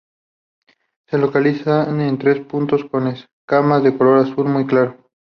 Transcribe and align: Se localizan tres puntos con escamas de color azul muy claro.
Se 1.09 1.19
localizan 1.19 2.17
tres 2.17 2.39
puntos 2.43 2.85
con 2.85 3.05
escamas 3.09 3.83
de 3.83 3.95
color 3.95 4.17
azul 4.25 4.45
muy 4.47 4.65
claro. 4.65 4.97